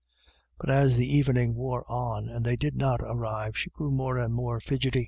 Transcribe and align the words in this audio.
But 0.57 0.71
as 0.71 0.95
the 0.97 1.05
evening 1.05 1.53
wore 1.53 1.85
on, 1.87 2.25
arfd 2.25 2.43
they 2.43 2.55
did 2.55 2.75
not 2.75 3.01
arrive, 3.03 3.55
she 3.55 3.69
grew 3.69 3.91
more 3.91 4.17
and 4.17 4.33
more 4.33 4.59
fidgety. 4.59 4.99